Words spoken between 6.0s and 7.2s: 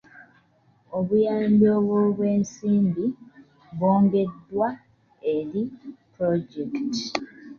pulojekiti.